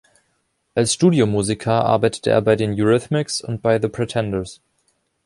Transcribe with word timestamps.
Als 0.73 0.95
Studiomusiker 0.95 1.85
arbeitete 1.85 2.31
er 2.31 2.41
bei 2.41 2.55
den 2.55 2.73
"Eurythmics" 2.75 3.39
und 3.39 3.61
bei 3.61 3.79
"The 3.79 3.87
Pretenders". 3.87 4.59